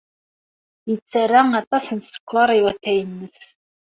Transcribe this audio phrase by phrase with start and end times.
[0.89, 3.39] Yettarra aṭas n sskeṛ i watay-nnes.